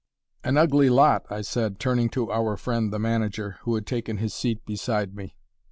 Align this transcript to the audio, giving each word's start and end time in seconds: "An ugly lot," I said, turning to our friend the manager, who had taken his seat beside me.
"An 0.43 0.57
ugly 0.57 0.89
lot," 0.89 1.27
I 1.29 1.41
said, 1.41 1.77
turning 1.79 2.09
to 2.09 2.31
our 2.31 2.57
friend 2.57 2.91
the 2.91 2.97
manager, 2.97 3.57
who 3.61 3.75
had 3.75 3.85
taken 3.85 4.17
his 4.17 4.33
seat 4.33 4.65
beside 4.65 5.15
me. 5.15 5.35